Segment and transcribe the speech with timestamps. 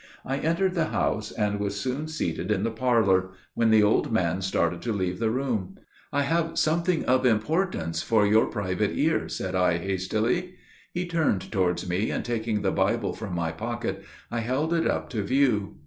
[0.25, 4.41] I entered the house, and was soon seated in the parlor, when the old man
[4.41, 5.77] started to leave the room.
[6.11, 10.55] "I have something of importance for your private ear," said I, hastily.
[10.91, 15.07] He turned towards me, and taking the Bible from my pocket, I held it up
[15.11, 15.75] to view.